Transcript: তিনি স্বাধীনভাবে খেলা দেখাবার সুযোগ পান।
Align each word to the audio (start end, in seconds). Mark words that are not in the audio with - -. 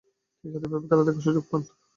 তিনি 0.37 0.51
স্বাধীনভাবে 0.53 0.87
খেলা 0.89 1.03
দেখাবার 1.03 1.25
সুযোগ 1.25 1.43
পান। 1.49 1.61